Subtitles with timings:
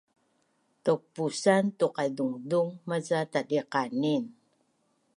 [0.83, 4.23] tauk pusan tuqaizungzung maca tatdiqanin